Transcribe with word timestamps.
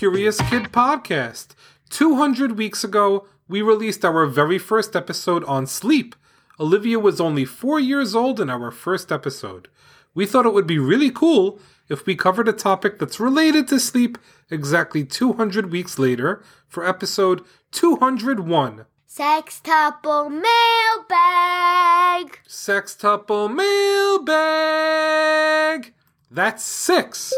Curious 0.00 0.40
Kid 0.48 0.72
podcast. 0.72 1.48
200 1.90 2.56
weeks 2.56 2.82
ago, 2.82 3.26
we 3.46 3.60
released 3.60 4.02
our 4.02 4.24
very 4.24 4.56
first 4.56 4.96
episode 4.96 5.44
on 5.44 5.66
sleep. 5.66 6.16
Olivia 6.58 6.98
was 6.98 7.20
only 7.20 7.44
four 7.44 7.78
years 7.78 8.14
old 8.14 8.40
in 8.40 8.48
our 8.48 8.70
first 8.70 9.12
episode. 9.12 9.68
We 10.14 10.24
thought 10.24 10.46
it 10.46 10.54
would 10.54 10.66
be 10.66 10.78
really 10.78 11.10
cool 11.10 11.60
if 11.90 12.06
we 12.06 12.16
covered 12.16 12.48
a 12.48 12.54
topic 12.54 12.98
that's 12.98 13.20
related 13.20 13.68
to 13.68 13.78
sleep 13.78 14.16
exactly 14.50 15.04
200 15.04 15.70
weeks 15.70 15.98
later 15.98 16.42
for 16.66 16.88
episode 16.88 17.44
201. 17.72 18.86
Sextuple 19.06 20.30
mailbag. 20.30 20.48
Sextuple 22.48 23.54
mailbag. 24.24 25.92
That's 26.30 26.64
six. 26.64 27.34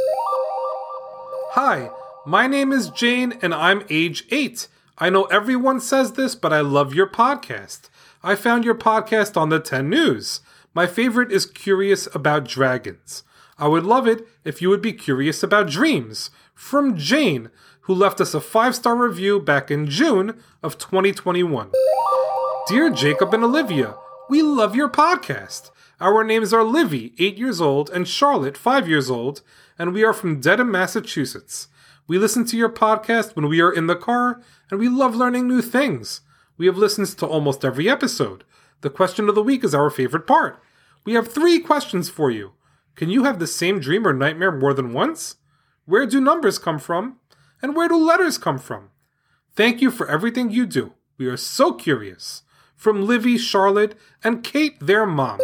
Hi, 1.55 1.91
my 2.25 2.47
name 2.47 2.73
is 2.73 2.91
Jane 2.91 3.35
and 3.43 3.55
I'm 3.55 3.85
age 3.91 4.25
eight. 4.31 4.69
I 4.99 5.11
know 5.11 5.25
everyone 5.25 5.81
says 5.81 6.12
this, 6.12 6.35
but 6.35 6.53
I 6.53 6.61
love 6.61 6.95
your 6.95 7.09
podcast. 7.09 7.89
I 8.23 8.37
found 8.37 8.65
your 8.65 8.75
podcast 8.75 9.37
on 9.37 9.48
the 9.48 9.59
10 9.59 9.89
News. 9.91 10.41
My 10.75 10.87
favorite 10.87 11.33
is 11.33 11.47
Curious 11.47 12.09
About 12.15 12.45
Dragons. 12.45 13.25
I 13.59 13.69
would 13.69 13.84
love 13.84 14.06
it 14.06 14.27
if 14.45 14.62
you 14.62 14.69
would 14.69 14.83
be 14.83 14.92
curious 14.92 15.42
about 15.42 15.69
dreams. 15.69 16.31
From 16.55 16.97
Jane, 16.97 17.51
who 17.83 17.95
left 17.95 18.20
us 18.20 18.34
a 18.34 18.41
five 18.41 18.77
star 18.77 18.95
review 18.95 19.41
back 19.41 19.70
in 19.70 19.89
June 19.89 20.41
of 20.62 20.79
2021. 20.79 21.73
Dear 22.69 22.91
Jacob 22.91 23.34
and 23.34 23.42
Olivia, 23.42 23.97
we 24.29 24.42
love 24.42 24.77
your 24.77 24.89
podcast. 24.89 25.70
Our 26.01 26.23
names 26.23 26.53
are 26.53 26.64
Livy, 26.64 27.12
8 27.19 27.36
years 27.36 27.61
old, 27.61 27.91
and 27.91 28.07
Charlotte, 28.07 28.57
5 28.57 28.89
years 28.89 29.11
old, 29.11 29.42
and 29.79 29.92
we 29.92 30.05
are 30.05 30.12
from 30.12 30.41
Dedham, 30.41 30.70
Massachusetts. 30.70 31.69
We 32.08 32.19
listen 32.19 32.45
to 32.47 32.56
your 32.56 32.69
podcast 32.69 33.36
when 33.36 33.48
we 33.48 33.61
are 33.61 33.72
in 33.72 33.86
the 33.86 33.97
car, 33.97 34.42
and 34.70 34.81
we 34.81 34.89
love 34.89 35.14
learning 35.14 35.47
new 35.47 35.62
things. 35.62 36.20
We 36.56 36.67
have 36.67 36.77
listened 36.77 37.08
to 37.19 37.27
almost 37.27 37.64
every 37.64 37.89
episode. 37.89 38.45
The 38.81 38.91
question 38.91 39.28
of 39.28 39.34
the 39.34 39.42
week 39.42 39.62
is 39.62 39.75
our 39.75 39.91
favorite 39.91 40.27
part. 40.27 40.61
We 41.05 41.14
have 41.14 41.28
three 41.28 41.61
questions 41.61 42.08
for 42.08 42.30
you. 42.30 42.53
Can 42.97 43.08
you 43.08 43.25
have 43.25 43.39
the 43.39 43.47
same 43.47 43.78
dream 43.78 44.06
or 44.06 44.12
nightmare 44.12 44.53
more 44.53 44.75
than 44.75 44.92
once? 44.92 45.36
Where 45.84 46.06
do 46.06 46.20
numbers 46.20 46.58
come 46.58 46.78
from? 46.78 47.19
And 47.61 47.77
where 47.77 47.89
do 47.89 47.97
letters 47.97 48.39
come 48.39 48.58
from? 48.58 48.91
Thank 49.55 49.80
you 49.80 49.91
for 49.91 50.08
everything 50.08 50.50
you 50.50 50.67
do. 50.67 50.95
We 51.19 51.27
are 51.27 51.36
so 51.36 51.73
curious. 51.73 52.42
From 52.75 53.06
Livy, 53.06 53.39
Charlotte, 53.39 53.95
and 54.25 54.42
Kate, 54.42 54.78
their 54.80 55.06
mom. 55.06 55.39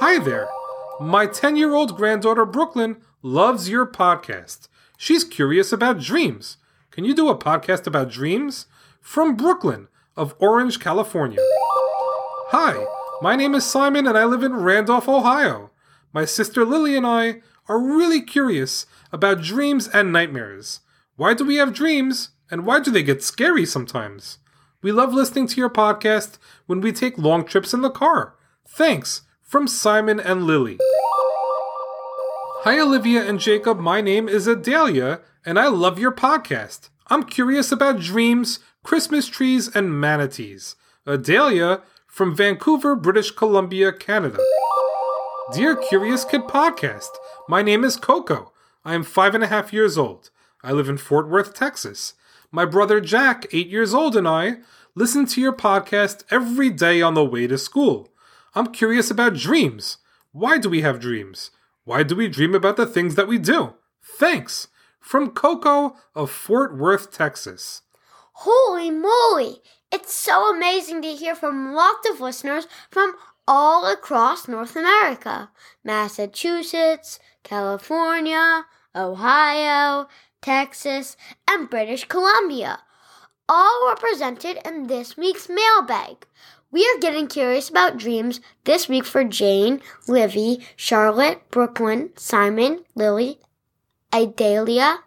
Hi 0.00 0.18
there. 0.18 0.48
My 1.00 1.26
10 1.26 1.56
year 1.56 1.74
old 1.74 1.96
granddaughter 1.96 2.44
Brooklyn 2.44 2.98
loves 3.22 3.68
your 3.68 3.86
podcast. 3.86 4.68
She's 4.96 5.24
curious 5.24 5.72
about 5.72 6.00
dreams. 6.00 6.58
Can 6.90 7.04
you 7.04 7.14
do 7.14 7.28
a 7.28 7.38
podcast 7.38 7.86
about 7.86 8.10
dreams? 8.10 8.66
From 9.00 9.36
Brooklyn 9.36 9.88
of 10.16 10.34
Orange, 10.38 10.80
California. 10.80 11.38
Hi, 12.50 12.86
my 13.22 13.36
name 13.36 13.54
is 13.54 13.64
Simon 13.64 14.06
and 14.06 14.16
I 14.16 14.24
live 14.24 14.42
in 14.42 14.54
Randolph, 14.54 15.08
Ohio. 15.08 15.70
My 16.12 16.24
sister 16.24 16.64
Lily 16.64 16.96
and 16.96 17.06
I 17.06 17.42
are 17.68 17.78
really 17.78 18.20
curious 18.20 18.86
about 19.12 19.42
dreams 19.42 19.88
and 19.88 20.12
nightmares. 20.12 20.80
Why 21.16 21.34
do 21.34 21.44
we 21.44 21.56
have 21.56 21.74
dreams 21.74 22.30
and 22.50 22.66
why 22.66 22.80
do 22.80 22.90
they 22.90 23.02
get 23.02 23.22
scary 23.22 23.66
sometimes? 23.66 24.38
We 24.82 24.92
love 24.92 25.12
listening 25.12 25.46
to 25.48 25.56
your 25.60 25.70
podcast 25.70 26.38
when 26.66 26.80
we 26.80 26.92
take 26.92 27.18
long 27.18 27.44
trips 27.44 27.74
in 27.74 27.82
the 27.82 27.90
car. 27.90 28.34
Thanks 28.66 29.22
from 29.42 29.66
Simon 29.66 30.20
and 30.20 30.44
Lily. 30.44 30.78
Hi, 32.66 32.80
Olivia 32.80 33.22
and 33.22 33.38
Jacob. 33.38 33.78
My 33.78 34.00
name 34.00 34.28
is 34.28 34.48
Adalia, 34.48 35.20
and 35.44 35.56
I 35.56 35.68
love 35.68 36.00
your 36.00 36.10
podcast. 36.10 36.88
I'm 37.06 37.22
curious 37.22 37.70
about 37.70 38.00
dreams, 38.00 38.58
Christmas 38.82 39.28
trees, 39.28 39.68
and 39.72 40.00
manatees. 40.00 40.74
Adalia 41.06 41.82
from 42.08 42.34
Vancouver, 42.34 42.96
British 42.96 43.30
Columbia, 43.30 43.92
Canada. 43.92 44.40
Dear 45.54 45.76
Curious 45.76 46.24
Kid 46.24 46.40
Podcast, 46.48 47.10
my 47.48 47.62
name 47.62 47.84
is 47.84 47.96
Coco. 47.96 48.52
I 48.84 48.94
am 48.94 49.04
five 49.04 49.36
and 49.36 49.44
a 49.44 49.46
half 49.46 49.72
years 49.72 49.96
old. 49.96 50.30
I 50.64 50.72
live 50.72 50.88
in 50.88 50.96
Fort 50.98 51.28
Worth, 51.28 51.54
Texas. 51.54 52.14
My 52.50 52.64
brother 52.64 53.00
Jack, 53.00 53.46
eight 53.52 53.68
years 53.68 53.94
old, 53.94 54.16
and 54.16 54.26
I 54.26 54.56
listen 54.96 55.24
to 55.26 55.40
your 55.40 55.52
podcast 55.52 56.24
every 56.32 56.70
day 56.70 57.00
on 57.00 57.14
the 57.14 57.24
way 57.24 57.46
to 57.46 57.58
school. 57.58 58.12
I'm 58.56 58.72
curious 58.72 59.08
about 59.08 59.34
dreams. 59.34 59.98
Why 60.32 60.58
do 60.58 60.68
we 60.68 60.80
have 60.80 60.98
dreams? 60.98 61.52
Why 61.86 62.02
do 62.02 62.16
we 62.16 62.26
dream 62.26 62.52
about 62.52 62.76
the 62.76 62.84
things 62.84 63.14
that 63.14 63.28
we 63.28 63.38
do? 63.38 63.74
Thanks. 64.02 64.66
From 64.98 65.30
Coco 65.30 65.94
of 66.16 66.32
Fort 66.32 66.76
Worth, 66.76 67.12
Texas. 67.12 67.82
Holy 68.32 68.90
moly! 68.90 69.62
It's 69.92 70.12
so 70.12 70.52
amazing 70.52 71.00
to 71.02 71.14
hear 71.14 71.36
from 71.36 71.74
lots 71.74 72.10
of 72.10 72.18
listeners 72.20 72.66
from 72.90 73.14
all 73.46 73.86
across 73.86 74.48
North 74.48 74.74
America 74.74 75.52
Massachusetts, 75.84 77.20
California, 77.44 78.64
Ohio, 78.96 80.08
Texas, 80.42 81.16
and 81.48 81.70
British 81.70 82.06
Columbia, 82.06 82.80
all 83.48 83.88
represented 83.88 84.58
in 84.64 84.88
this 84.88 85.16
week's 85.16 85.48
mailbag. 85.48 86.26
We 86.72 86.82
are 86.82 87.00
getting 87.00 87.28
curious 87.28 87.68
about 87.68 87.96
dreams 87.96 88.40
this 88.64 88.88
week 88.88 89.04
for 89.04 89.22
Jane, 89.22 89.80
Livy, 90.08 90.66
Charlotte, 90.74 91.48
Brooklyn, 91.50 92.10
Simon, 92.16 92.84
Lily, 92.94 93.38
Idalia, 94.12 94.98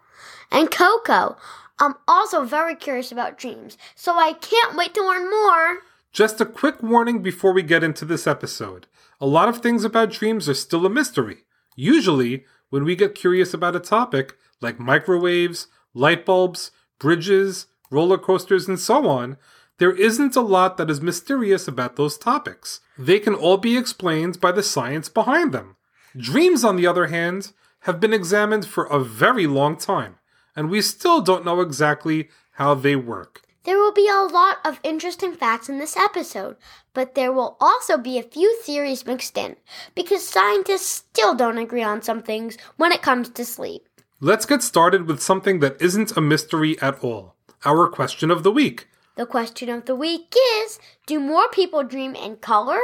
and 0.52 0.72
Coco. 0.72 1.36
I'm 1.78 1.96
also 2.08 2.44
very 2.44 2.76
curious 2.76 3.12
about 3.12 3.38
dreams, 3.38 3.78
so 3.94 4.18
I 4.18 4.34
can't 4.34 4.76
wait 4.76 4.94
to 4.94 5.06
learn 5.06 5.30
more. 5.30 5.80
Just 6.12 6.42
a 6.42 6.46
quick 6.46 6.82
warning 6.82 7.22
before 7.22 7.54
we 7.54 7.62
get 7.62 7.84
into 7.84 8.06
this 8.06 8.26
episode. 8.26 8.88
A 9.22 9.28
lot 9.28 9.50
of 9.50 9.60
things 9.60 9.84
about 9.84 10.12
dreams 10.12 10.48
are 10.48 10.54
still 10.54 10.86
a 10.86 10.90
mystery. 10.90 11.40
Usually, 11.76 12.46
when 12.70 12.84
we 12.84 12.96
get 12.96 13.16
curious 13.16 13.54
about 13.54 13.76
a 13.76 13.80
topic, 13.82 14.38
like 14.62 14.80
microwaves, 14.80 15.68
light 15.94 16.26
bulbs, 16.26 16.72
bridges, 17.00 17.68
roller 17.92 18.18
coasters, 18.18 18.68
and 18.68 18.80
so 18.80 19.08
on, 19.08 19.38
there 19.80 19.96
isn't 19.96 20.36
a 20.36 20.42
lot 20.42 20.78
that 20.78 20.90
is 20.90 21.02
mysterious 21.02 21.68
about 21.68 21.96
those 21.96 22.18
topics. 22.18 22.82
They 22.98 23.20
can 23.20 23.34
all 23.34 23.58
be 23.58 23.78
explained 23.78 24.40
by 24.40 24.52
the 24.52 24.64
science 24.64 25.10
behind 25.10 25.52
them. 25.52 25.78
Dreams, 26.16 26.64
on 26.64 26.76
the 26.76 26.86
other 26.86 27.08
hand, 27.08 27.54
have 27.82 28.00
been 28.00 28.14
examined 28.14 28.66
for 28.66 28.86
a 28.86 29.00
very 29.00 29.48
long 29.48 29.78
time, 29.78 30.18
and 30.56 30.70
we 30.70 30.82
still 30.82 31.22
don't 31.22 31.46
know 31.46 31.62
exactly 31.62 32.30
how 32.54 32.74
they 32.74 32.96
work. 32.96 33.42
There 33.64 33.78
will 33.78 33.94
be 33.94 34.10
a 34.10 34.24
lot 34.24 34.58
of 34.66 34.80
interesting 34.84 35.34
facts 35.34 35.70
in 35.70 35.80
this 35.80 35.96
episode, 35.96 36.58
but 36.94 37.16
there 37.16 37.32
will 37.32 37.56
also 37.62 37.98
be 37.98 38.18
a 38.18 38.24
few 38.24 38.58
theories 38.62 39.06
mixed 39.06 39.38
in, 39.38 39.56
because 39.96 40.28
scientists 40.28 40.90
still 40.90 41.36
don't 41.36 41.58
agree 41.58 41.84
on 41.84 42.02
some 42.02 42.22
things 42.22 42.58
when 42.76 42.92
it 42.92 43.02
comes 43.02 43.30
to 43.30 43.46
sleep. 43.46 43.88
Let's 44.20 44.46
get 44.46 44.62
started 44.62 45.08
with 45.08 45.22
something 45.22 45.60
that 45.60 45.82
isn't 45.82 46.18
a 46.18 46.22
mystery 46.22 46.78
at 46.82 47.02
all 47.02 47.36
our 47.66 47.88
question 47.88 48.32
of 48.32 48.44
the 48.44 48.52
week. 48.52 48.89
The 49.20 49.26
question 49.26 49.68
of 49.68 49.84
the 49.84 49.98
week 49.98 50.34
is 50.62 50.80
Do 51.06 51.20
more 51.20 51.50
people 51.50 51.84
dream 51.84 52.16
in 52.16 52.38
color 52.38 52.80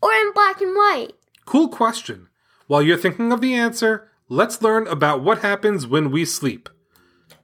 or 0.00 0.12
in 0.14 0.32
black 0.32 0.62
and 0.62 0.74
white? 0.74 1.10
Cool 1.44 1.68
question. 1.68 2.28
While 2.68 2.80
you're 2.80 2.96
thinking 2.96 3.30
of 3.32 3.42
the 3.42 3.52
answer, 3.52 4.10
let's 4.30 4.62
learn 4.62 4.86
about 4.86 5.22
what 5.22 5.40
happens 5.40 5.86
when 5.86 6.10
we 6.10 6.24
sleep. 6.24 6.70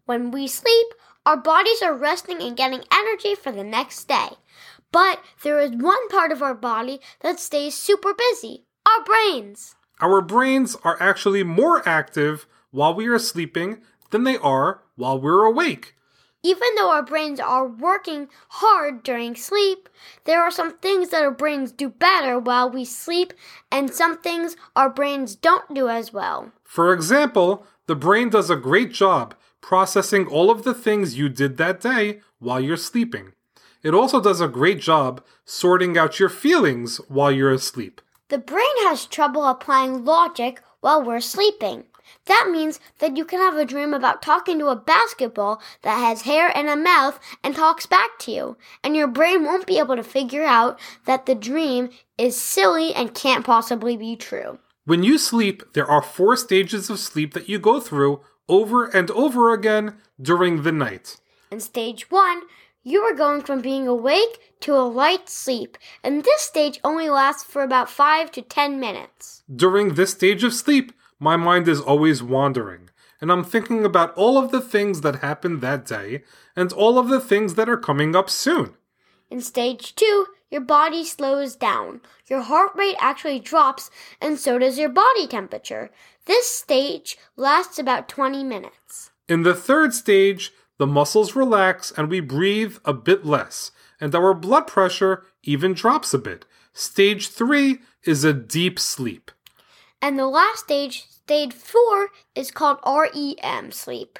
When 0.06 0.30
we 0.30 0.46
sleep, 0.46 0.86
our 1.26 1.36
bodies 1.36 1.82
are 1.82 1.94
resting 1.94 2.40
and 2.40 2.56
getting 2.56 2.82
energy 2.90 3.34
for 3.34 3.52
the 3.52 3.62
next 3.62 4.08
day. 4.08 4.30
But 4.90 5.20
there 5.42 5.60
is 5.60 5.72
one 5.72 6.08
part 6.08 6.32
of 6.32 6.42
our 6.42 6.54
body 6.54 6.98
that 7.20 7.38
stays 7.38 7.74
super 7.74 8.14
busy 8.14 8.64
our 8.86 9.04
brains. 9.04 9.74
Our 10.00 10.22
brains 10.22 10.78
are 10.82 10.96
actually 10.98 11.42
more 11.42 11.86
active 11.86 12.46
while 12.70 12.94
we 12.94 13.06
are 13.08 13.18
sleeping 13.18 13.82
than 14.12 14.24
they 14.24 14.38
are 14.38 14.80
while 14.96 15.20
we're 15.20 15.44
awake. 15.44 15.94
Even 16.42 16.68
though 16.76 16.90
our 16.90 17.02
brains 17.02 17.38
are 17.38 17.66
working 17.66 18.28
hard 18.48 19.02
during 19.02 19.34
sleep, 19.34 19.88
there 20.24 20.42
are 20.42 20.50
some 20.50 20.78
things 20.78 21.10
that 21.10 21.22
our 21.22 21.30
brains 21.30 21.70
do 21.70 21.90
better 21.90 22.38
while 22.38 22.70
we 22.70 22.84
sleep, 22.84 23.34
and 23.70 23.92
some 23.92 24.18
things 24.18 24.56
our 24.74 24.88
brains 24.88 25.36
don't 25.36 25.74
do 25.74 25.88
as 25.88 26.12
well. 26.12 26.50
For 26.64 26.94
example, 26.94 27.66
the 27.86 27.94
brain 27.94 28.30
does 28.30 28.48
a 28.48 28.56
great 28.56 28.92
job 28.92 29.34
processing 29.60 30.26
all 30.26 30.50
of 30.50 30.62
the 30.62 30.72
things 30.72 31.18
you 31.18 31.28
did 31.28 31.58
that 31.58 31.80
day 31.80 32.20
while 32.38 32.60
you're 32.60 32.76
sleeping. 32.78 33.32
It 33.82 33.92
also 33.92 34.20
does 34.20 34.40
a 34.40 34.48
great 34.48 34.80
job 34.80 35.22
sorting 35.44 35.98
out 35.98 36.18
your 36.18 36.30
feelings 36.30 36.98
while 37.08 37.30
you're 37.30 37.52
asleep. 37.52 38.00
The 38.28 38.38
brain 38.38 38.76
has 38.88 39.06
trouble 39.06 39.44
applying 39.44 40.04
logic 40.04 40.62
while 40.80 41.02
we're 41.02 41.20
sleeping. 41.20 41.84
That 42.26 42.48
means 42.50 42.80
that 42.98 43.16
you 43.16 43.24
can 43.24 43.40
have 43.40 43.56
a 43.56 43.64
dream 43.64 43.94
about 43.94 44.22
talking 44.22 44.58
to 44.58 44.68
a 44.68 44.76
basketball 44.76 45.60
that 45.82 45.98
has 45.98 46.22
hair 46.22 46.56
and 46.56 46.68
a 46.68 46.76
mouth 46.76 47.20
and 47.42 47.54
talks 47.54 47.86
back 47.86 48.18
to 48.20 48.32
you, 48.32 48.56
and 48.82 48.96
your 48.96 49.08
brain 49.08 49.44
won't 49.44 49.66
be 49.66 49.78
able 49.78 49.96
to 49.96 50.02
figure 50.02 50.44
out 50.44 50.78
that 51.06 51.26
the 51.26 51.34
dream 51.34 51.90
is 52.18 52.40
silly 52.40 52.94
and 52.94 53.14
can't 53.14 53.44
possibly 53.44 53.96
be 53.96 54.16
true. 54.16 54.58
When 54.84 55.02
you 55.02 55.18
sleep, 55.18 55.62
there 55.74 55.90
are 55.90 56.02
four 56.02 56.36
stages 56.36 56.90
of 56.90 56.98
sleep 56.98 57.34
that 57.34 57.48
you 57.48 57.58
go 57.58 57.80
through 57.80 58.20
over 58.48 58.86
and 58.86 59.10
over 59.12 59.52
again 59.52 59.96
during 60.20 60.62
the 60.62 60.72
night. 60.72 61.16
In 61.50 61.60
stage 61.60 62.10
one, 62.10 62.42
you 62.82 63.02
are 63.02 63.14
going 63.14 63.42
from 63.42 63.60
being 63.60 63.86
awake 63.86 64.54
to 64.60 64.74
a 64.74 64.88
light 64.88 65.28
sleep, 65.28 65.76
and 66.02 66.24
this 66.24 66.42
stage 66.42 66.80
only 66.82 67.10
lasts 67.10 67.44
for 67.44 67.62
about 67.62 67.90
5 67.90 68.30
to 68.32 68.42
10 68.42 68.80
minutes. 68.80 69.42
During 69.54 69.94
this 69.94 70.12
stage 70.12 70.44
of 70.44 70.54
sleep, 70.54 70.92
my 71.20 71.36
mind 71.36 71.68
is 71.68 71.80
always 71.80 72.22
wandering, 72.22 72.88
and 73.20 73.30
I'm 73.30 73.44
thinking 73.44 73.84
about 73.84 74.14
all 74.14 74.38
of 74.38 74.50
the 74.50 74.60
things 74.60 75.02
that 75.02 75.16
happened 75.16 75.60
that 75.60 75.84
day 75.84 76.22
and 76.56 76.72
all 76.72 76.98
of 76.98 77.08
the 77.08 77.20
things 77.20 77.54
that 77.54 77.68
are 77.68 77.76
coming 77.76 78.16
up 78.16 78.30
soon. 78.30 78.74
In 79.30 79.42
stage 79.42 79.94
two, 79.94 80.26
your 80.50 80.62
body 80.62 81.04
slows 81.04 81.54
down. 81.54 82.00
Your 82.26 82.40
heart 82.40 82.72
rate 82.74 82.96
actually 82.98 83.38
drops, 83.38 83.90
and 84.20 84.38
so 84.38 84.58
does 84.58 84.78
your 84.78 84.88
body 84.88 85.26
temperature. 85.26 85.90
This 86.24 86.48
stage 86.48 87.16
lasts 87.36 87.78
about 87.78 88.08
20 88.08 88.42
minutes. 88.42 89.10
In 89.28 89.42
the 89.42 89.54
third 89.54 89.94
stage, 89.94 90.52
the 90.78 90.86
muscles 90.86 91.36
relax 91.36 91.92
and 91.92 92.08
we 92.08 92.20
breathe 92.20 92.78
a 92.84 92.94
bit 92.94 93.24
less, 93.24 93.70
and 94.00 94.14
our 94.14 94.34
blood 94.34 94.66
pressure 94.66 95.24
even 95.42 95.74
drops 95.74 96.14
a 96.14 96.18
bit. 96.18 96.46
Stage 96.72 97.28
three 97.28 97.78
is 98.04 98.24
a 98.24 98.32
deep 98.32 98.78
sleep. 98.78 99.30
And 100.02 100.18
the 100.18 100.26
last 100.26 100.60
stage, 100.60 101.06
stage 101.08 101.52
four, 101.52 102.08
is 102.34 102.50
called 102.50 102.78
REM 102.86 103.70
sleep. 103.72 104.18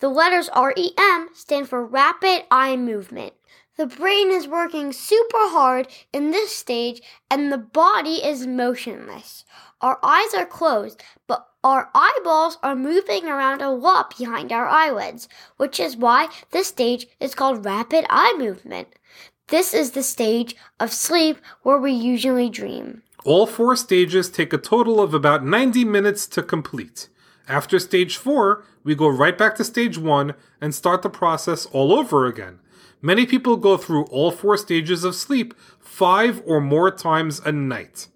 The 0.00 0.08
letters 0.08 0.48
REM 0.54 1.28
stand 1.34 1.68
for 1.68 1.84
rapid 1.84 2.44
eye 2.50 2.76
movement. 2.76 3.34
The 3.76 3.86
brain 3.86 4.30
is 4.30 4.48
working 4.48 4.92
super 4.92 5.48
hard 5.50 5.88
in 6.12 6.30
this 6.30 6.54
stage 6.54 7.00
and 7.30 7.52
the 7.52 7.58
body 7.58 8.24
is 8.24 8.46
motionless. 8.46 9.44
Our 9.80 10.00
eyes 10.02 10.34
are 10.34 10.46
closed, 10.46 11.02
but 11.26 11.46
our 11.62 11.90
eyeballs 11.94 12.58
are 12.62 12.74
moving 12.74 13.28
around 13.28 13.60
a 13.60 13.70
lot 13.70 14.16
behind 14.16 14.52
our 14.52 14.66
eyelids, 14.66 15.28
which 15.58 15.78
is 15.78 15.96
why 15.96 16.28
this 16.50 16.68
stage 16.68 17.06
is 17.20 17.34
called 17.34 17.64
rapid 17.64 18.04
eye 18.10 18.34
movement. 18.36 18.88
This 19.48 19.74
is 19.74 19.92
the 19.92 20.02
stage 20.02 20.56
of 20.78 20.92
sleep 20.92 21.38
where 21.62 21.78
we 21.78 21.92
usually 21.92 22.50
dream. 22.50 23.02
All 23.28 23.46
four 23.46 23.76
stages 23.76 24.30
take 24.30 24.54
a 24.54 24.56
total 24.56 25.02
of 25.02 25.12
about 25.12 25.44
90 25.44 25.84
minutes 25.84 26.26
to 26.28 26.42
complete. 26.42 27.10
After 27.46 27.78
stage 27.78 28.16
four, 28.16 28.64
we 28.84 28.94
go 28.94 29.06
right 29.06 29.36
back 29.36 29.54
to 29.56 29.64
stage 29.64 29.98
one 29.98 30.32
and 30.62 30.74
start 30.74 31.02
the 31.02 31.10
process 31.10 31.66
all 31.66 31.92
over 31.92 32.24
again. 32.24 32.58
Many 33.02 33.26
people 33.26 33.58
go 33.58 33.76
through 33.76 34.04
all 34.04 34.30
four 34.30 34.56
stages 34.56 35.04
of 35.04 35.14
sleep 35.14 35.52
five 35.78 36.40
or 36.46 36.58
more 36.58 36.90
times 36.90 37.38
a 37.40 37.52
night. 37.52 38.08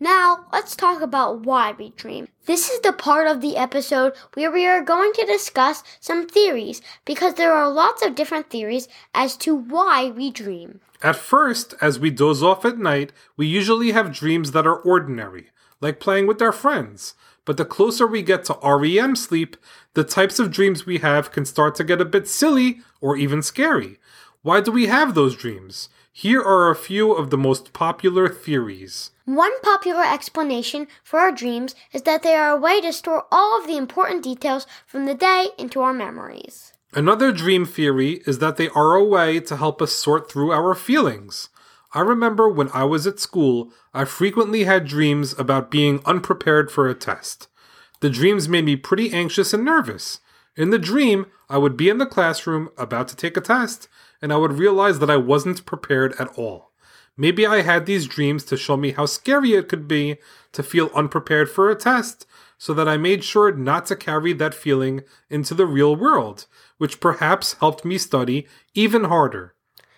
Now, 0.00 0.46
let's 0.52 0.74
talk 0.74 1.00
about 1.00 1.40
why 1.40 1.72
we 1.78 1.90
dream. 1.90 2.28
This 2.46 2.68
is 2.68 2.80
the 2.80 2.92
part 2.92 3.26
of 3.26 3.40
the 3.40 3.56
episode 3.56 4.14
where 4.34 4.50
we 4.50 4.66
are 4.66 4.82
going 4.82 5.12
to 5.14 5.26
discuss 5.26 5.82
some 6.00 6.26
theories 6.26 6.82
because 7.04 7.34
there 7.34 7.52
are 7.52 7.70
lots 7.70 8.02
of 8.02 8.14
different 8.14 8.50
theories 8.50 8.88
as 9.14 9.36
to 9.38 9.54
why 9.54 10.10
we 10.10 10.30
dream. 10.30 10.80
At 11.02 11.16
first, 11.16 11.74
as 11.80 11.98
we 11.98 12.10
doze 12.10 12.42
off 12.42 12.64
at 12.64 12.78
night, 12.78 13.12
we 13.36 13.46
usually 13.46 13.92
have 13.92 14.12
dreams 14.12 14.52
that 14.52 14.66
are 14.66 14.76
ordinary, 14.76 15.50
like 15.80 16.00
playing 16.00 16.26
with 16.26 16.42
our 16.42 16.52
friends. 16.52 17.14
But 17.44 17.56
the 17.56 17.64
closer 17.64 18.06
we 18.06 18.22
get 18.22 18.44
to 18.46 18.58
REM 18.62 19.16
sleep, 19.16 19.56
the 19.92 20.04
types 20.04 20.38
of 20.38 20.50
dreams 20.50 20.86
we 20.86 20.98
have 20.98 21.30
can 21.30 21.44
start 21.44 21.74
to 21.76 21.84
get 21.84 22.00
a 22.00 22.06
bit 22.06 22.26
silly 22.26 22.80
or 23.00 23.16
even 23.16 23.42
scary. 23.42 23.98
Why 24.42 24.60
do 24.60 24.72
we 24.72 24.86
have 24.86 25.14
those 25.14 25.36
dreams? 25.36 25.88
Here 26.12 26.42
are 26.42 26.70
a 26.70 26.76
few 26.76 27.12
of 27.12 27.30
the 27.30 27.38
most 27.38 27.72
popular 27.72 28.28
theories. 28.28 29.10
One 29.24 29.58
popular 29.62 30.04
explanation 30.04 30.86
for 31.02 31.18
our 31.18 31.32
dreams 31.32 31.74
is 31.94 32.02
that 32.02 32.22
they 32.22 32.34
are 32.34 32.50
a 32.50 32.60
way 32.60 32.82
to 32.82 32.92
store 32.92 33.24
all 33.32 33.58
of 33.58 33.66
the 33.66 33.78
important 33.78 34.22
details 34.22 34.66
from 34.86 35.06
the 35.06 35.14
day 35.14 35.48
into 35.56 35.80
our 35.80 35.94
memories. 35.94 36.74
Another 36.92 37.32
dream 37.32 37.64
theory 37.64 38.22
is 38.26 38.38
that 38.40 38.58
they 38.58 38.68
are 38.68 38.94
a 38.94 39.02
way 39.02 39.40
to 39.40 39.56
help 39.56 39.80
us 39.80 39.92
sort 39.92 40.30
through 40.30 40.52
our 40.52 40.74
feelings. 40.74 41.48
I 41.94 42.00
remember 42.00 42.50
when 42.50 42.70
I 42.74 42.84
was 42.84 43.06
at 43.06 43.18
school, 43.18 43.72
I 43.94 44.04
frequently 44.04 44.64
had 44.64 44.86
dreams 44.86 45.34
about 45.38 45.70
being 45.70 46.02
unprepared 46.04 46.70
for 46.70 46.86
a 46.86 46.94
test. 46.94 47.48
The 48.00 48.10
dreams 48.10 48.46
made 48.46 48.66
me 48.66 48.76
pretty 48.76 49.10
anxious 49.10 49.54
and 49.54 49.64
nervous. 49.64 50.20
In 50.54 50.68
the 50.68 50.78
dream, 50.78 51.26
I 51.48 51.56
would 51.56 51.78
be 51.78 51.88
in 51.88 51.96
the 51.96 52.04
classroom 52.04 52.68
about 52.76 53.08
to 53.08 53.16
take 53.16 53.38
a 53.38 53.40
test, 53.40 53.88
and 54.20 54.34
I 54.34 54.36
would 54.36 54.52
realize 54.52 54.98
that 54.98 55.10
I 55.10 55.16
wasn't 55.16 55.64
prepared 55.64 56.14
at 56.18 56.28
all. 56.36 56.73
Maybe 57.16 57.46
I 57.46 57.62
had 57.62 57.86
these 57.86 58.06
dreams 58.06 58.44
to 58.44 58.56
show 58.56 58.76
me 58.76 58.92
how 58.92 59.06
scary 59.06 59.54
it 59.54 59.68
could 59.68 59.86
be 59.86 60.16
to 60.52 60.62
feel 60.62 60.90
unprepared 60.94 61.48
for 61.48 61.70
a 61.70 61.76
test, 61.76 62.26
so 62.58 62.74
that 62.74 62.88
I 62.88 62.96
made 62.96 63.22
sure 63.22 63.52
not 63.52 63.86
to 63.86 63.96
carry 63.96 64.32
that 64.32 64.54
feeling 64.54 65.02
into 65.30 65.54
the 65.54 65.66
real 65.66 65.94
world, 65.94 66.46
which 66.78 67.00
perhaps 67.00 67.54
helped 67.54 67.84
me 67.84 67.98
study 67.98 68.46
even 68.74 69.04
harder. 69.04 69.54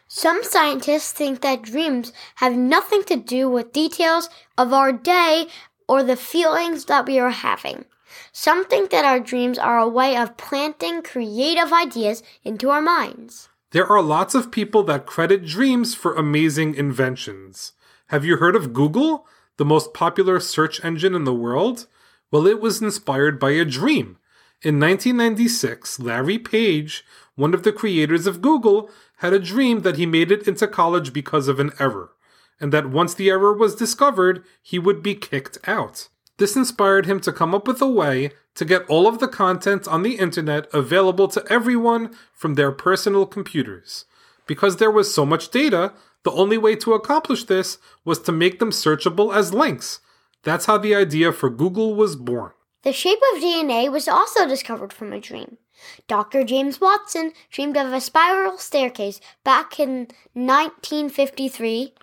Some 0.08 0.44
scientists 0.44 1.12
think 1.12 1.40
that 1.40 1.62
dreams 1.62 2.12
have 2.36 2.54
nothing 2.54 3.02
to 3.04 3.16
do 3.16 3.48
with 3.48 3.72
details 3.72 4.28
of 4.56 4.72
our 4.72 4.92
day 4.92 5.48
or 5.88 6.02
the 6.02 6.16
feelings 6.16 6.84
that 6.84 7.06
we 7.06 7.18
are 7.18 7.30
having. 7.30 7.86
Some 8.32 8.64
think 8.66 8.90
that 8.90 9.04
our 9.04 9.20
dreams 9.20 9.58
are 9.58 9.78
a 9.78 9.88
way 9.88 10.16
of 10.16 10.36
planting 10.36 11.02
creative 11.02 11.72
ideas 11.72 12.22
into 12.44 12.70
our 12.70 12.82
minds. 12.82 13.48
There 13.76 13.92
are 13.92 14.00
lots 14.00 14.34
of 14.34 14.50
people 14.50 14.82
that 14.84 15.04
credit 15.04 15.44
dreams 15.44 15.94
for 15.94 16.14
amazing 16.14 16.76
inventions. 16.76 17.72
Have 18.06 18.24
you 18.24 18.38
heard 18.38 18.56
of 18.56 18.72
Google, 18.72 19.26
the 19.58 19.66
most 19.66 19.92
popular 19.92 20.40
search 20.40 20.82
engine 20.82 21.14
in 21.14 21.24
the 21.24 21.34
world? 21.34 21.86
Well, 22.30 22.46
it 22.46 22.58
was 22.58 22.80
inspired 22.80 23.38
by 23.38 23.50
a 23.50 23.66
dream. 23.66 24.16
In 24.62 24.80
1996, 24.80 26.00
Larry 26.00 26.38
Page, 26.38 27.04
one 27.34 27.52
of 27.52 27.64
the 27.64 27.70
creators 27.70 28.26
of 28.26 28.40
Google, 28.40 28.88
had 29.18 29.34
a 29.34 29.38
dream 29.38 29.82
that 29.82 29.98
he 29.98 30.06
made 30.06 30.32
it 30.32 30.48
into 30.48 30.66
college 30.66 31.12
because 31.12 31.46
of 31.46 31.60
an 31.60 31.72
error, 31.78 32.12
and 32.58 32.72
that 32.72 32.88
once 32.88 33.12
the 33.12 33.28
error 33.28 33.52
was 33.52 33.74
discovered, 33.74 34.42
he 34.62 34.78
would 34.78 35.02
be 35.02 35.14
kicked 35.14 35.58
out. 35.68 36.08
This 36.38 36.56
inspired 36.56 37.06
him 37.06 37.20
to 37.20 37.32
come 37.32 37.54
up 37.54 37.66
with 37.66 37.80
a 37.80 37.88
way 37.88 38.30
to 38.56 38.64
get 38.64 38.88
all 38.88 39.06
of 39.06 39.18
the 39.18 39.28
content 39.28 39.88
on 39.88 40.02
the 40.02 40.18
internet 40.18 40.66
available 40.72 41.28
to 41.28 41.44
everyone 41.48 42.14
from 42.32 42.54
their 42.54 42.72
personal 42.72 43.26
computers. 43.26 44.04
Because 44.46 44.76
there 44.76 44.90
was 44.90 45.12
so 45.12 45.24
much 45.24 45.50
data, 45.50 45.92
the 46.24 46.32
only 46.32 46.58
way 46.58 46.76
to 46.76 46.92
accomplish 46.92 47.44
this 47.44 47.78
was 48.04 48.18
to 48.20 48.32
make 48.32 48.58
them 48.58 48.70
searchable 48.70 49.34
as 49.34 49.54
links. 49.54 50.00
That's 50.42 50.66
how 50.66 50.78
the 50.78 50.94
idea 50.94 51.32
for 51.32 51.50
Google 51.50 51.94
was 51.94 52.16
born. 52.16 52.52
The 52.82 52.92
shape 52.92 53.18
of 53.32 53.42
DNA 53.42 53.90
was 53.90 54.06
also 54.06 54.46
discovered 54.46 54.92
from 54.92 55.12
a 55.12 55.20
dream. 55.20 55.58
Dr. 56.08 56.44
James 56.44 56.80
Watson 56.80 57.32
dreamed 57.50 57.76
of 57.76 57.92
a 57.92 58.00
spiral 58.00 58.58
staircase 58.58 59.20
back 59.44 59.78
in 59.78 60.08
1953, 60.34 61.94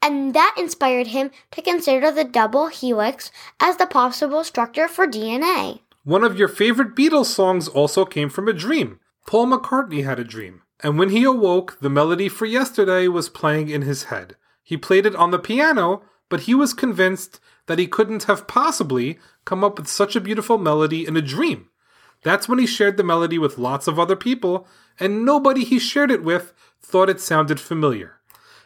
and 0.00 0.34
that 0.34 0.54
inspired 0.58 1.08
him 1.08 1.30
to 1.50 1.62
consider 1.62 2.10
the 2.10 2.24
double 2.24 2.68
helix 2.68 3.30
as 3.60 3.76
the 3.76 3.86
possible 3.86 4.44
structure 4.44 4.88
for 4.88 5.06
DNA. 5.06 5.80
One 6.04 6.24
of 6.24 6.38
your 6.38 6.48
favorite 6.48 6.96
Beatles 6.96 7.26
songs 7.26 7.68
also 7.68 8.04
came 8.04 8.28
from 8.28 8.48
a 8.48 8.52
dream. 8.52 8.98
Paul 9.26 9.46
McCartney 9.46 10.04
had 10.04 10.18
a 10.18 10.24
dream, 10.24 10.62
and 10.80 10.98
when 10.98 11.10
he 11.10 11.22
awoke, 11.24 11.78
the 11.80 11.90
melody 11.90 12.28
for 12.28 12.46
yesterday 12.46 13.06
was 13.06 13.28
playing 13.28 13.68
in 13.68 13.82
his 13.82 14.04
head. 14.04 14.36
He 14.62 14.76
played 14.76 15.06
it 15.06 15.14
on 15.16 15.30
the 15.30 15.38
piano, 15.38 16.02
but 16.28 16.40
he 16.40 16.54
was 16.54 16.74
convinced 16.74 17.40
that 17.66 17.78
he 17.78 17.86
couldn't 17.86 18.24
have 18.24 18.48
possibly 18.48 19.18
come 19.44 19.62
up 19.62 19.78
with 19.78 19.86
such 19.86 20.16
a 20.16 20.20
beautiful 20.20 20.58
melody 20.58 21.06
in 21.06 21.16
a 21.16 21.22
dream. 21.22 21.68
That's 22.22 22.48
when 22.48 22.58
he 22.58 22.66
shared 22.66 22.96
the 22.96 23.04
melody 23.04 23.38
with 23.38 23.58
lots 23.58 23.86
of 23.86 23.98
other 23.98 24.16
people, 24.16 24.66
and 24.98 25.24
nobody 25.24 25.64
he 25.64 25.78
shared 25.78 26.10
it 26.10 26.22
with 26.22 26.52
thought 26.80 27.08
it 27.08 27.20
sounded 27.20 27.60
familiar. 27.60 28.20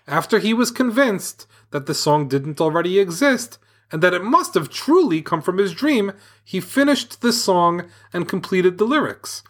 After 0.07 0.39
he 0.39 0.55
was 0.55 0.71
convinced 0.71 1.47
that 1.71 1.87
the 1.87 1.95
song 1.95 2.29
didn't 2.29 2.61
already 2.61 2.99
exist, 2.99 3.59
and 3.91 4.03
that 4.03 4.15
it 4.15 4.25
must 4.25 4.55
have 4.55 4.69
truly 4.69 5.23
come 5.23 5.41
from 5.41 5.59
his 5.59 5.73
dream, 5.73 6.13
he 6.45 6.61
finished 6.61 7.21
the 7.21 7.33
song 7.33 7.89
and 8.13 8.29
completed 8.29 8.79
the 8.79 8.85
lyrics. 8.85 9.43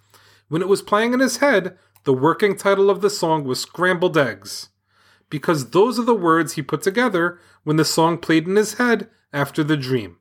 When 0.48 0.62
it 0.62 0.68
was 0.68 0.82
playing 0.82 1.12
in 1.12 1.20
his 1.20 1.38
head, 1.38 1.78
the 2.04 2.12
working 2.12 2.56
title 2.56 2.88
of 2.88 3.00
the 3.00 3.10
song 3.10 3.44
was 3.44 3.60
Scrambled 3.60 4.16
Eggs, 4.16 4.68
because 5.28 5.70
those 5.70 5.98
are 5.98 6.04
the 6.04 6.14
words 6.14 6.52
he 6.52 6.62
put 6.62 6.82
together 6.82 7.40
when 7.64 7.76
the 7.76 7.84
song 7.84 8.18
played 8.18 8.46
in 8.46 8.56
his 8.56 8.75
head 8.75 9.08
after 9.32 9.64
the 9.64 9.76
dream. 9.76 10.18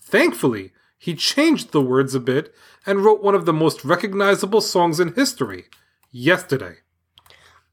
Thankfully, 0.00 0.72
he 0.98 1.14
changed 1.14 1.72
the 1.72 1.80
words 1.80 2.14
a 2.14 2.20
bit 2.20 2.54
and 2.84 3.04
wrote 3.04 3.22
one 3.22 3.34
of 3.34 3.46
the 3.46 3.52
most 3.52 3.84
recognizable 3.84 4.60
songs 4.60 4.98
in 4.98 5.14
history, 5.14 5.66
Yesterday. 6.10 6.78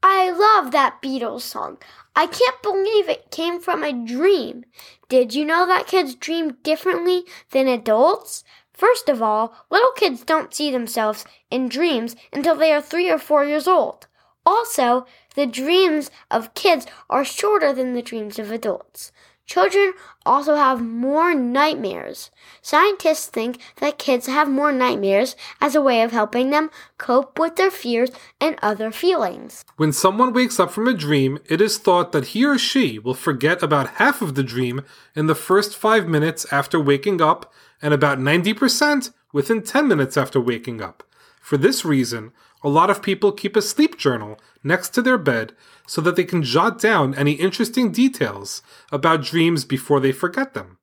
I 0.03 0.29
love 0.29 0.71
that 0.71 1.01
Beatles 1.01 1.41
song. 1.41 1.77
I 2.15 2.27
can't 2.27 2.61
believe 2.61 3.09
it 3.09 3.31
came 3.31 3.59
from 3.59 3.83
a 3.83 3.93
dream. 3.93 4.65
Did 5.09 5.33
you 5.33 5.45
know 5.45 5.65
that 5.65 5.87
kids 5.87 6.15
dream 6.15 6.57
differently 6.61 7.23
than 7.51 7.67
adults? 7.67 8.43
First 8.73 9.07
of 9.07 9.21
all, 9.21 9.55
little 9.71 9.91
kids 9.93 10.23
don't 10.23 10.53
see 10.53 10.69
themselves 10.69 11.25
in 11.49 11.69
dreams 11.69 12.15
until 12.33 12.55
they 12.55 12.73
are 12.73 12.81
three 12.81 13.09
or 13.09 13.17
four 13.17 13.45
years 13.45 13.67
old. 13.67 14.07
Also, 14.45 15.05
the 15.35 15.45
dreams 15.47 16.11
of 16.29 16.53
kids 16.53 16.85
are 17.09 17.25
shorter 17.25 17.73
than 17.73 17.93
the 17.93 18.01
dreams 18.01 18.37
of 18.37 18.51
adults. 18.51 19.11
Children 19.45 19.93
also 20.25 20.55
have 20.55 20.81
more 20.81 21.35
nightmares. 21.35 22.31
Scientists 22.63 23.27
think 23.27 23.59
that 23.77 23.99
kids 23.99 24.25
have 24.25 24.49
more 24.49 24.71
nightmares 24.71 25.35
as 25.61 25.75
a 25.75 25.81
way 25.81 26.01
of 26.01 26.11
helping 26.11 26.49
them 26.49 26.71
cope 26.97 27.37
with 27.37 27.55
their 27.55 27.69
fears 27.69 28.09
and 28.41 28.57
other 28.63 28.91
feelings. 28.91 29.63
When 29.77 29.93
someone 29.93 30.33
wakes 30.33 30.59
up 30.59 30.71
from 30.71 30.87
a 30.87 30.93
dream, 30.93 31.37
it 31.47 31.61
is 31.61 31.77
thought 31.77 32.11
that 32.11 32.29
he 32.29 32.43
or 32.43 32.57
she 32.57 32.97
will 32.97 33.13
forget 33.13 33.61
about 33.61 33.95
half 34.01 34.21
of 34.21 34.33
the 34.33 34.43
dream 34.43 34.81
in 35.15 35.27
the 35.27 35.35
first 35.35 35.75
five 35.75 36.07
minutes 36.07 36.51
after 36.51 36.79
waking 36.79 37.21
up 37.21 37.53
and 37.81 37.93
about 37.93 38.17
90% 38.17 39.13
within 39.31 39.61
10 39.61 39.87
minutes 39.87 40.17
after 40.17 40.39
waking 40.41 40.81
up. 40.81 41.03
For 41.45 41.57
this 41.57 41.85
reason, 41.85 42.31
a 42.63 42.69
lot 42.69 42.89
of 42.89 43.03
people 43.03 43.31
keep 43.31 43.55
a 43.55 43.61
sleep 43.61 43.99
journal 43.99 44.39
next 44.63 44.95
to 44.95 45.01
their 45.03 45.19
bed 45.19 45.53
so 45.85 46.01
that 46.01 46.15
they 46.15 46.23
can 46.23 46.41
jot 46.41 46.81
down 46.81 47.13
any 47.13 47.33
interesting 47.33 47.91
details 47.91 48.63
about 48.91 49.21
dreams 49.21 49.63
before 49.63 49.99
they 49.99 50.11
forget 50.11 50.55
them. 50.55 50.79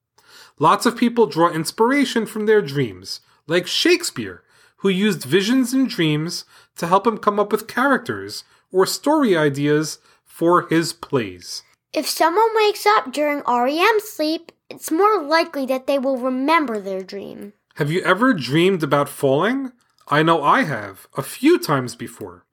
Lots 0.60 0.86
of 0.86 0.96
people 0.96 1.26
draw 1.26 1.50
inspiration 1.50 2.26
from 2.26 2.46
their 2.46 2.62
dreams, 2.62 3.18
like 3.48 3.66
Shakespeare, 3.66 4.44
who 4.76 4.88
used 4.88 5.24
visions 5.24 5.72
and 5.72 5.88
dreams 5.88 6.44
to 6.76 6.86
help 6.86 7.08
him 7.08 7.18
come 7.18 7.40
up 7.40 7.50
with 7.50 7.66
characters 7.66 8.44
or 8.70 8.86
story 8.86 9.36
ideas 9.36 9.98
for 10.22 10.68
his 10.68 10.92
plays. 10.92 11.64
If 11.92 12.08
someone 12.08 12.54
wakes 12.54 12.86
up 12.86 13.12
during 13.12 13.42
REM 13.48 13.98
sleep, 13.98 14.52
it's 14.70 14.92
more 14.92 15.24
likely 15.24 15.66
that 15.66 15.88
they 15.88 15.98
will 15.98 16.18
remember 16.18 16.78
their 16.78 17.02
dream. 17.02 17.52
Have 17.74 17.90
you 17.90 18.00
ever 18.02 18.32
dreamed 18.32 18.84
about 18.84 19.08
falling? 19.08 19.72
I 20.08 20.22
know 20.22 20.42
I 20.42 20.64
have, 20.64 21.06
a 21.16 21.22
few 21.22 21.58
times 21.58 21.94
before. 21.94 22.44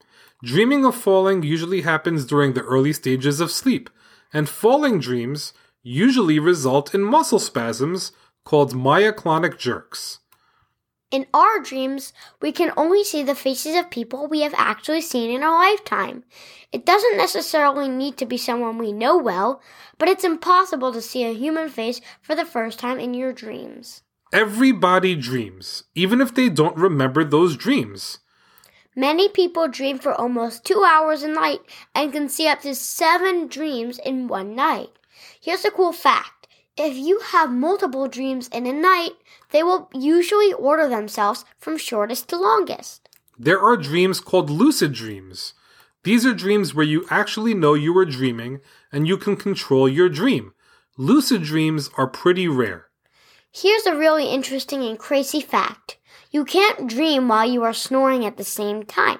Dreaming 0.43 0.85
of 0.85 0.95
falling 0.95 1.43
usually 1.43 1.81
happens 1.81 2.25
during 2.25 2.53
the 2.53 2.61
early 2.61 2.93
stages 2.93 3.39
of 3.39 3.51
sleep, 3.51 3.89
and 4.31 4.47
falling 4.47 4.99
dreams 4.99 5.53
usually 5.81 6.39
result 6.39 6.93
in 6.93 7.01
muscle 7.03 7.39
spasms 7.39 8.11
called 8.45 8.73
myoclonic 8.73 9.57
jerks. 9.57 10.19
In 11.11 11.25
our 11.33 11.59
dreams, 11.59 12.13
we 12.39 12.51
can 12.51 12.71
only 12.77 13.03
see 13.03 13.23
the 13.23 13.33
faces 13.33 13.75
of 13.75 13.89
people 13.89 14.27
we 14.27 14.41
have 14.41 14.53
actually 14.55 15.01
seen 15.01 15.31
in 15.31 15.41
our 15.41 15.57
lifetime. 15.57 16.23
It 16.71 16.85
doesn't 16.85 17.17
necessarily 17.17 17.89
need 17.89 18.15
to 18.17 18.27
be 18.27 18.37
someone 18.37 18.77
we 18.77 18.91
know 18.91 19.17
well, 19.17 19.59
but 19.97 20.07
it's 20.07 20.23
impossible 20.23 20.93
to 20.93 21.01
see 21.01 21.23
a 21.23 21.33
human 21.33 21.67
face 21.67 21.99
for 22.21 22.35
the 22.35 22.45
first 22.45 22.77
time 22.77 22.99
in 22.99 23.15
your 23.15 23.33
dreams. 23.33 24.03
Everybody 24.31 25.15
dreams, 25.15 25.85
even 25.95 26.21
if 26.21 26.35
they 26.35 26.49
don't 26.49 26.77
remember 26.77 27.23
those 27.23 27.57
dreams. 27.57 28.19
Many 28.95 29.27
people 29.27 29.67
dream 29.67 29.97
for 29.97 30.13
almost 30.13 30.63
two 30.63 30.83
hours 30.87 31.23
a 31.23 31.27
night 31.27 31.61
and 31.95 32.11
can 32.11 32.29
see 32.29 32.47
up 32.47 32.61
to 32.61 32.75
seven 32.75 33.47
dreams 33.47 33.97
in 33.97 34.27
one 34.27 34.55
night. 34.55 34.89
Here's 35.41 35.65
a 35.65 35.71
cool 35.71 35.93
fact. 35.93 36.47
If 36.77 36.95
you 36.95 37.21
have 37.31 37.51
multiple 37.51 38.07
dreams 38.07 38.49
in 38.49 38.67
a 38.67 38.73
night, 38.73 39.13
they 39.49 39.63
will 39.63 39.89
usually 39.95 40.53
order 40.53 40.87
themselves 40.87 41.43
from 41.57 41.79
shortest 41.79 42.27
to 42.29 42.37
longest. 42.37 43.09
There 43.37 43.59
are 43.59 43.77
dreams 43.77 44.19
called 44.19 44.51
lucid 44.51 44.93
dreams. 44.93 45.55
These 46.03 46.23
are 46.27 46.35
dreams 46.35 46.75
where 46.75 46.85
you 46.85 47.07
actually 47.09 47.55
know 47.55 47.73
you 47.73 47.97
are 47.97 48.05
dreaming 48.05 48.59
and 48.91 49.07
you 49.07 49.17
can 49.17 49.35
control 49.37 49.89
your 49.89 50.07
dream. 50.07 50.53
Lucid 50.97 51.41
dreams 51.41 51.89
are 51.97 52.07
pretty 52.07 52.47
rare. 52.47 52.88
Here's 53.51 53.85
a 53.85 53.95
really 53.95 54.29
interesting 54.29 54.83
and 54.83 54.97
crazy 54.97 55.41
fact. 55.41 55.97
You 56.31 56.45
can't 56.45 56.87
dream 56.87 57.27
while 57.27 57.49
you 57.49 57.63
are 57.63 57.73
snoring 57.73 58.23
at 58.25 58.37
the 58.37 58.43
same 58.43 58.83
time. 58.83 59.19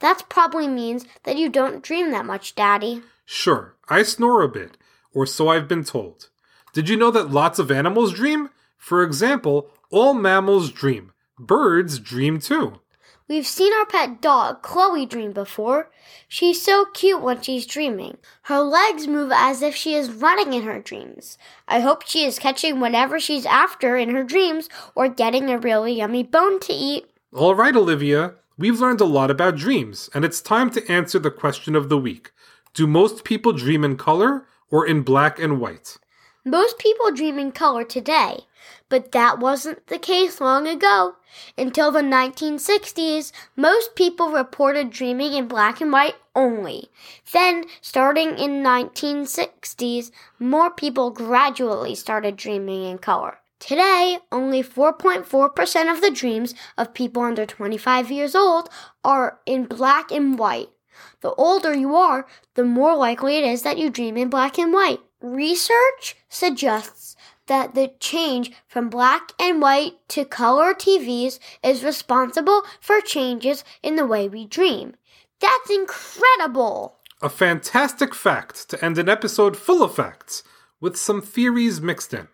That 0.00 0.24
probably 0.28 0.66
means 0.66 1.06
that 1.22 1.36
you 1.36 1.48
don't 1.48 1.82
dream 1.82 2.10
that 2.10 2.26
much, 2.26 2.56
Daddy. 2.56 3.02
Sure, 3.24 3.76
I 3.88 4.02
snore 4.02 4.42
a 4.42 4.48
bit, 4.48 4.76
or 5.14 5.26
so 5.26 5.48
I've 5.48 5.68
been 5.68 5.84
told. 5.84 6.28
Did 6.72 6.88
you 6.88 6.96
know 6.96 7.12
that 7.12 7.30
lots 7.30 7.58
of 7.58 7.70
animals 7.70 8.12
dream? 8.12 8.50
For 8.76 9.02
example, 9.02 9.70
all 9.90 10.14
mammals 10.14 10.70
dream. 10.72 11.12
Birds 11.38 11.98
dream 11.98 12.40
too. 12.40 12.80
We've 13.28 13.46
seen 13.46 13.74
our 13.74 13.84
pet 13.84 14.22
dog, 14.22 14.62
Chloe, 14.62 15.04
dream 15.04 15.32
before. 15.32 15.90
She's 16.28 16.62
so 16.62 16.86
cute 16.86 17.20
when 17.20 17.42
she's 17.42 17.66
dreaming. 17.66 18.16
Her 18.44 18.60
legs 18.60 19.06
move 19.06 19.30
as 19.34 19.60
if 19.60 19.76
she 19.76 19.94
is 19.94 20.10
running 20.10 20.54
in 20.54 20.62
her 20.62 20.80
dreams. 20.80 21.36
I 21.68 21.80
hope 21.80 22.06
she 22.06 22.24
is 22.24 22.38
catching 22.38 22.80
whatever 22.80 23.20
she's 23.20 23.44
after 23.44 23.98
in 23.98 24.14
her 24.14 24.24
dreams 24.24 24.70
or 24.94 25.08
getting 25.08 25.50
a 25.50 25.58
really 25.58 25.92
yummy 25.92 26.22
bone 26.22 26.58
to 26.60 26.72
eat. 26.72 27.04
All 27.30 27.54
right, 27.54 27.76
Olivia, 27.76 28.32
we've 28.56 28.80
learned 28.80 29.02
a 29.02 29.04
lot 29.04 29.30
about 29.30 29.56
dreams, 29.56 30.08
and 30.14 30.24
it's 30.24 30.40
time 30.40 30.70
to 30.70 30.90
answer 30.90 31.18
the 31.18 31.30
question 31.30 31.76
of 31.76 31.90
the 31.90 31.98
week 31.98 32.30
Do 32.72 32.86
most 32.86 33.24
people 33.24 33.52
dream 33.52 33.84
in 33.84 33.98
color 33.98 34.46
or 34.70 34.86
in 34.86 35.02
black 35.02 35.38
and 35.38 35.60
white? 35.60 35.98
Most 36.46 36.78
people 36.78 37.10
dream 37.10 37.38
in 37.38 37.52
color 37.52 37.84
today, 37.84 38.46
but 38.88 39.12
that 39.12 39.38
wasn't 39.38 39.86
the 39.88 39.98
case 39.98 40.40
long 40.40 40.66
ago. 40.66 41.16
Until 41.56 41.90
the 41.90 42.00
1960s, 42.00 43.32
most 43.56 43.94
people 43.94 44.30
reported 44.30 44.90
dreaming 44.90 45.34
in 45.34 45.46
black 45.46 45.80
and 45.80 45.92
white 45.92 46.16
only. 46.34 46.90
Then, 47.32 47.64
starting 47.80 48.38
in 48.38 48.62
1960s, 48.62 50.10
more 50.38 50.70
people 50.70 51.10
gradually 51.10 51.94
started 51.94 52.36
dreaming 52.36 52.84
in 52.84 52.98
color. 52.98 53.38
Today, 53.58 54.18
only 54.30 54.62
4.4% 54.62 55.92
of 55.92 56.00
the 56.00 56.10
dreams 56.10 56.54
of 56.76 56.94
people 56.94 57.22
under 57.22 57.44
25 57.44 58.10
years 58.10 58.34
old 58.34 58.70
are 59.04 59.40
in 59.46 59.64
black 59.64 60.12
and 60.12 60.38
white. 60.38 60.68
The 61.20 61.32
older 61.34 61.74
you 61.74 61.96
are, 61.96 62.26
the 62.54 62.64
more 62.64 62.94
likely 62.94 63.36
it 63.36 63.44
is 63.44 63.62
that 63.62 63.78
you 63.78 63.90
dream 63.90 64.16
in 64.16 64.30
black 64.30 64.58
and 64.58 64.72
white. 64.72 65.00
Research 65.20 66.16
suggests 66.28 67.16
that 67.48 67.74
the 67.74 67.92
change 68.00 68.52
from 68.66 68.88
black 68.88 69.32
and 69.38 69.60
white 69.60 69.94
to 70.08 70.24
color 70.24 70.72
TVs 70.72 71.38
is 71.62 71.84
responsible 71.84 72.62
for 72.80 73.00
changes 73.00 73.64
in 73.82 73.96
the 73.96 74.06
way 74.06 74.28
we 74.28 74.46
dream. 74.46 74.94
That's 75.40 75.70
incredible! 75.70 76.96
A 77.20 77.28
fantastic 77.28 78.14
fact 78.14 78.70
to 78.70 78.84
end 78.84 78.96
an 78.98 79.08
episode 79.08 79.56
full 79.56 79.82
of 79.82 79.94
facts, 79.94 80.44
with 80.80 80.96
some 80.96 81.20
theories 81.20 81.80
mixed 81.80 82.14
in. 82.14 82.28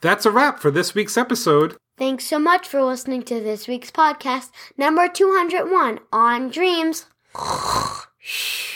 That's 0.00 0.26
a 0.26 0.30
wrap 0.30 0.60
for 0.60 0.70
this 0.70 0.94
week's 0.94 1.16
episode. 1.16 1.76
Thanks 1.96 2.24
so 2.24 2.38
much 2.38 2.66
for 2.66 2.82
listening 2.82 3.22
to 3.24 3.40
this 3.40 3.68
week's 3.68 3.90
podcast, 3.90 4.50
number 4.76 5.08
201 5.08 6.00
on 6.12 6.50
dreams. 6.50 7.06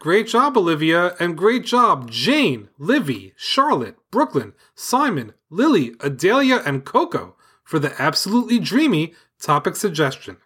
Great 0.00 0.26
job, 0.26 0.56
Olivia, 0.56 1.14
and 1.20 1.36
great 1.36 1.62
job, 1.62 2.10
Jane, 2.10 2.70
Livy, 2.78 3.34
Charlotte, 3.36 3.96
Brooklyn, 4.10 4.54
Simon, 4.74 5.34
Lily, 5.50 5.94
Adalia, 6.00 6.62
and 6.64 6.86
Coco 6.86 7.36
for 7.62 7.78
the 7.78 7.92
absolutely 8.00 8.58
dreamy 8.58 9.12
topic 9.38 9.76
suggestion. 9.76 10.38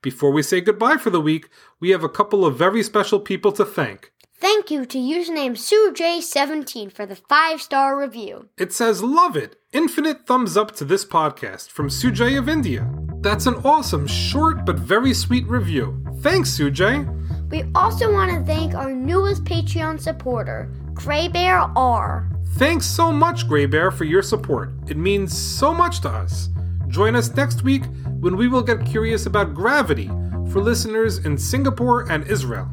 Before 0.00 0.30
we 0.32 0.42
say 0.42 0.62
goodbye 0.62 0.96
for 0.96 1.10
the 1.10 1.20
week, 1.20 1.50
we 1.78 1.90
have 1.90 2.02
a 2.02 2.08
couple 2.08 2.46
of 2.46 2.56
very 2.56 2.82
special 2.82 3.20
people 3.20 3.52
to 3.52 3.66
thank. 3.66 4.12
Thank 4.40 4.70
you 4.70 4.86
to 4.86 4.96
username 4.96 5.58
SueJ17 5.58 6.90
for 6.90 7.04
the 7.04 7.16
five 7.16 7.60
star 7.60 8.00
review. 8.00 8.48
It 8.56 8.72
says, 8.72 9.02
Love 9.02 9.36
it! 9.36 9.56
Infinite 9.74 10.26
thumbs 10.26 10.56
up 10.56 10.74
to 10.76 10.86
this 10.86 11.04
podcast 11.04 11.68
from 11.68 11.90
Sujay 11.90 12.38
of 12.38 12.48
India. 12.48 12.90
That's 13.20 13.44
an 13.44 13.56
awesome, 13.56 14.06
short, 14.06 14.64
but 14.64 14.78
very 14.78 15.12
sweet 15.12 15.46
review. 15.46 16.02
Thanks, 16.22 16.58
Sujay! 16.58 17.21
We 17.52 17.64
also 17.74 18.10
want 18.10 18.30
to 18.30 18.42
thank 18.50 18.74
our 18.74 18.90
newest 18.90 19.44
Patreon 19.44 20.00
supporter, 20.00 20.72
Gray 20.94 21.28
Bear 21.28 21.58
R. 21.76 22.26
Thanks 22.54 22.86
so 22.86 23.12
much, 23.12 23.46
Gray 23.46 23.66
Bear, 23.66 23.90
for 23.90 24.04
your 24.04 24.22
support. 24.22 24.72
It 24.88 24.96
means 24.96 25.36
so 25.36 25.74
much 25.74 26.00
to 26.00 26.08
us. 26.08 26.48
Join 26.88 27.14
us 27.14 27.34
next 27.34 27.62
week 27.62 27.82
when 28.20 28.38
we 28.38 28.48
will 28.48 28.62
get 28.62 28.86
curious 28.86 29.26
about 29.26 29.52
gravity 29.52 30.06
for 30.50 30.62
listeners 30.62 31.26
in 31.26 31.36
Singapore 31.36 32.10
and 32.10 32.26
Israel. 32.26 32.70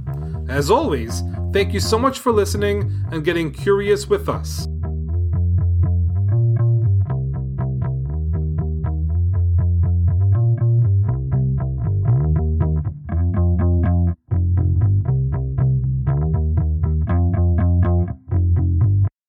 As 0.48 0.72
always, 0.72 1.24
thank 1.52 1.74
you 1.74 1.82
so 1.82 2.00
much 2.00 2.20
for 2.20 2.32
listening 2.32 2.90
and 3.12 3.26
getting 3.26 3.52
curious 3.52 4.08
with 4.08 4.30
us. 4.30 4.66